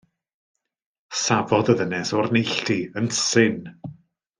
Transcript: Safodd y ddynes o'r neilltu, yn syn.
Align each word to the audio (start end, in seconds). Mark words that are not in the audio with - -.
Safodd 1.25 1.71
y 1.75 1.77
ddynes 1.83 2.15
o'r 2.21 2.33
neilltu, 2.39 2.81
yn 3.03 3.15
syn. 3.23 3.65